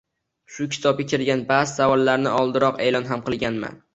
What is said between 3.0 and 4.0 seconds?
ham qilganman